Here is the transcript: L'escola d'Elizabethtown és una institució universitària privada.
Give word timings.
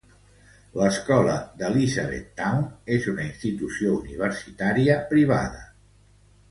L'escola 0.79 1.35
d'Elizabethtown 1.59 2.65
és 2.97 3.07
una 3.15 3.25
institució 3.29 3.93
universitària 4.01 5.01
privada. 5.15 5.67